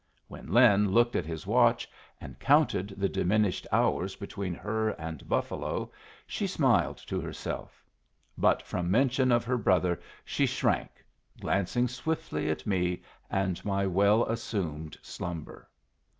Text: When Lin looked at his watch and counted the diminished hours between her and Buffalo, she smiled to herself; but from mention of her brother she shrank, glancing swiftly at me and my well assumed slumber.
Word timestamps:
When 0.27 0.47
Lin 0.51 0.89
looked 0.93 1.15
at 1.15 1.27
his 1.27 1.45
watch 1.45 1.87
and 2.19 2.39
counted 2.39 2.87
the 2.97 3.07
diminished 3.07 3.67
hours 3.71 4.15
between 4.15 4.55
her 4.55 4.89
and 4.89 5.29
Buffalo, 5.29 5.91
she 6.25 6.47
smiled 6.47 6.97
to 7.05 7.21
herself; 7.21 7.83
but 8.35 8.63
from 8.63 8.89
mention 8.89 9.31
of 9.31 9.43
her 9.45 9.59
brother 9.59 10.01
she 10.25 10.47
shrank, 10.47 11.05
glancing 11.39 11.87
swiftly 11.87 12.49
at 12.49 12.65
me 12.65 13.03
and 13.29 13.63
my 13.63 13.85
well 13.85 14.25
assumed 14.25 14.97
slumber. 15.03 15.69